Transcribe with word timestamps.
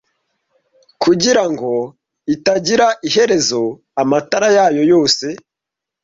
kugirango 1.03 1.71
itagira 2.35 2.87
iherezo 3.07 3.61
amatara 4.01 4.47
yayo 4.57 4.81
yose 4.91 5.25